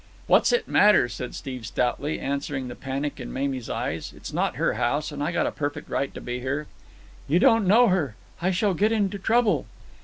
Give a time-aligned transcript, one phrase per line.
[0.25, 4.13] "What's it matter?" said Steve stoutly, answering the panic in Mamie's eyes.
[4.17, 6.65] "It's not her house, and I got a perfect right to be here."
[7.27, 8.15] "You don't know her.
[8.41, 9.67] I shall get into trouble."